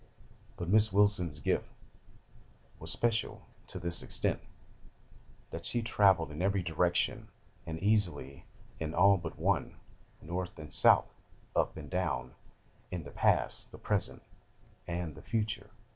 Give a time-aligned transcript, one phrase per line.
[0.57, 1.69] But Miss Wilson's gift
[2.79, 4.39] was special to this extent,
[5.51, 7.27] that she travelled in every direction,
[7.67, 8.43] and easily
[8.79, 9.75] in all but one,
[10.19, 11.13] north and south,
[11.55, 12.33] up and down,
[12.89, 14.23] in the past, the present,
[14.87, 15.69] and the future.